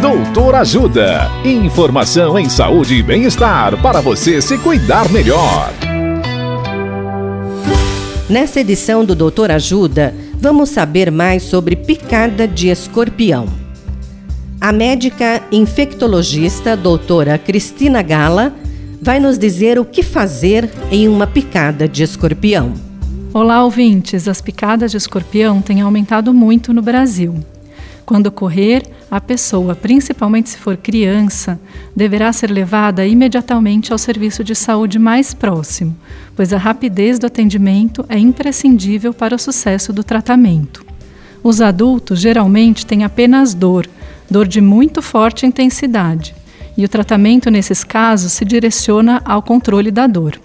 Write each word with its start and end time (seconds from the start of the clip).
Doutor 0.00 0.54
Ajuda. 0.56 1.30
Informação 1.42 2.38
em 2.38 2.50
saúde 2.50 2.96
e 2.96 3.02
bem-estar 3.02 3.80
para 3.80 4.02
você 4.02 4.42
se 4.42 4.58
cuidar 4.58 5.10
melhor. 5.10 5.72
Nessa 8.28 8.60
edição 8.60 9.06
do 9.06 9.14
Doutor 9.14 9.50
Ajuda, 9.50 10.14
vamos 10.38 10.68
saber 10.68 11.10
mais 11.10 11.44
sobre 11.44 11.74
picada 11.74 12.46
de 12.46 12.68
escorpião. 12.68 13.46
A 14.60 14.70
médica 14.70 15.42
infectologista 15.50 16.76
doutora 16.76 17.38
Cristina 17.38 18.02
Gala 18.02 18.54
vai 19.00 19.18
nos 19.18 19.38
dizer 19.38 19.78
o 19.78 19.84
que 19.84 20.02
fazer 20.02 20.70
em 20.90 21.08
uma 21.08 21.26
picada 21.26 21.88
de 21.88 22.02
escorpião. 22.02 22.74
Olá, 23.32 23.64
ouvintes! 23.64 24.28
As 24.28 24.42
picadas 24.42 24.90
de 24.90 24.98
escorpião 24.98 25.62
têm 25.62 25.80
aumentado 25.80 26.34
muito 26.34 26.74
no 26.74 26.82
Brasil. 26.82 27.34
Quando 28.06 28.28
ocorrer, 28.28 28.84
a 29.10 29.20
pessoa, 29.20 29.74
principalmente 29.74 30.50
se 30.50 30.58
for 30.58 30.76
criança, 30.76 31.58
deverá 31.94 32.32
ser 32.32 32.52
levada 32.52 33.04
imediatamente 33.04 33.90
ao 33.90 33.98
serviço 33.98 34.44
de 34.44 34.54
saúde 34.54 34.96
mais 34.96 35.34
próximo, 35.34 35.96
pois 36.36 36.52
a 36.52 36.56
rapidez 36.56 37.18
do 37.18 37.26
atendimento 37.26 38.06
é 38.08 38.16
imprescindível 38.16 39.12
para 39.12 39.34
o 39.34 39.38
sucesso 39.38 39.92
do 39.92 40.04
tratamento. 40.04 40.86
Os 41.42 41.60
adultos 41.60 42.20
geralmente 42.20 42.86
têm 42.86 43.02
apenas 43.02 43.54
dor, 43.54 43.88
dor 44.30 44.46
de 44.46 44.60
muito 44.60 45.02
forte 45.02 45.44
intensidade, 45.44 46.32
e 46.76 46.84
o 46.84 46.88
tratamento 46.88 47.50
nesses 47.50 47.82
casos 47.82 48.32
se 48.32 48.44
direciona 48.44 49.20
ao 49.24 49.42
controle 49.42 49.90
da 49.90 50.06
dor. 50.06 50.38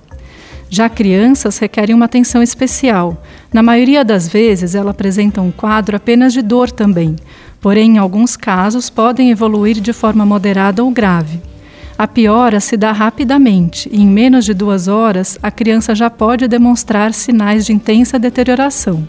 Já 0.73 0.87
crianças 0.87 1.57
requerem 1.57 1.93
uma 1.93 2.05
atenção 2.05 2.41
especial. 2.41 3.21
Na 3.51 3.61
maioria 3.61 4.05
das 4.05 4.29
vezes, 4.29 4.73
ela 4.73 4.91
apresenta 4.91 5.41
um 5.41 5.51
quadro 5.51 5.97
apenas 5.97 6.31
de 6.31 6.41
dor 6.41 6.71
também, 6.71 7.17
porém, 7.61 7.95
em 7.95 7.97
alguns 7.99 8.35
casos, 8.35 8.89
podem 8.89 9.29
evoluir 9.29 9.79
de 9.79 9.93
forma 9.93 10.25
moderada 10.25 10.83
ou 10.83 10.91
grave. 10.91 11.39
A 11.97 12.07
piora 12.07 12.59
se 12.59 12.75
dá 12.75 12.91
rapidamente 12.91 13.87
e, 13.91 14.01
em 14.01 14.07
menos 14.07 14.43
de 14.43 14.55
duas 14.55 14.87
horas, 14.87 15.37
a 15.43 15.51
criança 15.51 15.93
já 15.93 16.09
pode 16.09 16.47
demonstrar 16.47 17.13
sinais 17.13 17.63
de 17.63 17.73
intensa 17.73 18.17
deterioração. 18.17 19.07